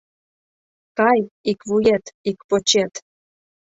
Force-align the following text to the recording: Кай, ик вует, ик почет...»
Кай, 0.97 1.19
ик 1.51 1.59
вует, 1.69 2.05
ик 2.29 2.39
почет...» 2.49 2.93